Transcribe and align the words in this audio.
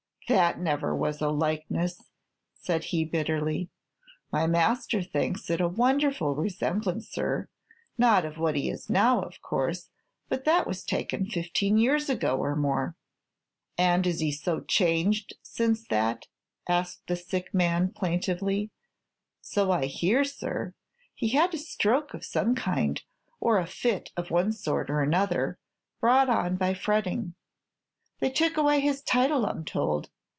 "That 0.27 0.61
never 0.61 0.95
was 0.95 1.19
a 1.19 1.27
likeness!" 1.27 2.03
said 2.53 2.85
he, 2.85 3.03
bitterly. 3.03 3.69
"My 4.31 4.47
master 4.47 5.03
thinks 5.03 5.49
it 5.49 5.59
a 5.59 5.67
wonderful 5.67 6.35
resemblance, 6.35 7.09
sir, 7.09 7.49
not 7.97 8.23
of 8.23 8.37
what 8.37 8.55
he 8.55 8.69
is 8.69 8.89
now, 8.89 9.19
of 9.23 9.41
course; 9.41 9.89
but 10.29 10.45
that 10.45 10.65
was 10.65 10.85
taken 10.85 11.25
fifteen 11.29 11.77
years 11.77 12.09
ago 12.09 12.37
or 12.37 12.55
more." 12.55 12.95
"And 13.77 14.07
is 14.07 14.21
he 14.21 14.31
so 14.31 14.61
changed 14.61 15.33
since 15.43 15.85
that?" 15.89 16.27
asked 16.65 17.07
the 17.07 17.17
sick 17.17 17.53
man, 17.53 17.91
plaintively. 17.91 18.71
"So 19.41 19.69
I 19.69 19.87
hear, 19.87 20.23
sir. 20.23 20.73
He 21.13 21.27
had 21.31 21.53
a 21.53 21.57
stroke 21.57 22.13
of 22.13 22.23
some 22.23 22.55
kind, 22.55 23.01
or 23.41 23.65
fit 23.67 24.11
of 24.15 24.31
one 24.31 24.53
sort 24.53 24.89
or 24.89 25.01
another, 25.01 25.59
brought 25.99 26.29
on 26.29 26.55
by 26.55 26.73
fretting. 26.73 27.35
They 28.21 28.29
took 28.29 28.55
away 28.55 28.79
his 28.79 29.01
title, 29.03 29.45
I'm 29.45 29.65
told. 29.65 30.09